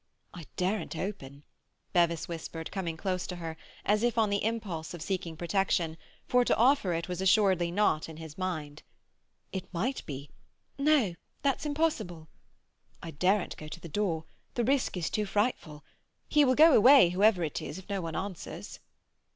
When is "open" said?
0.97-1.43